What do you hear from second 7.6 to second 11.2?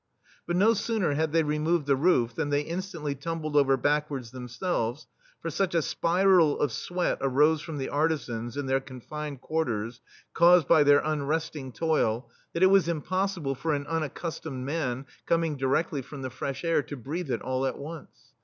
from the artisans in their confined quar ters, caused by their